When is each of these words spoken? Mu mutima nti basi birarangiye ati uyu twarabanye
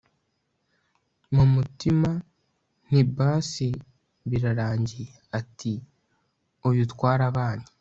Mu 1.35 1.43
mutima 1.53 2.11
nti 2.87 3.01
basi 3.17 3.67
birarangiye 4.29 5.13
ati 5.39 5.73
uyu 6.69 6.83
twarabanye 6.91 7.67